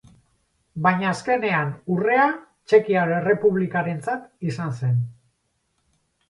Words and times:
Baina 0.85 1.09
azkenean 1.09 1.69
urrea 1.95 2.23
Txekiar 2.71 3.13
Errepublikarentzat 3.19 4.27
izan 4.53 4.75
zen. 4.83 4.99